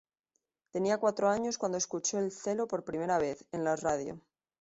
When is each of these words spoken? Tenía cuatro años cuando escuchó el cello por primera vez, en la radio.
Tenía 0.71 0.97
cuatro 0.97 1.29
años 1.29 1.59
cuando 1.59 1.77
escuchó 1.77 2.17
el 2.17 2.31
cello 2.31 2.67
por 2.67 2.83
primera 2.85 3.19
vez, 3.19 3.45
en 3.51 3.63
la 3.63 3.75
radio. 3.75 4.19